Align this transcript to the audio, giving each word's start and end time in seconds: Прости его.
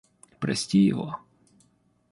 Прости 0.39 0.79
его. 0.79 1.19